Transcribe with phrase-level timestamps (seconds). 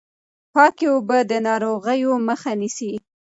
[0.53, 2.91] پاکې اوبه د ناروغیو مخه نيسي.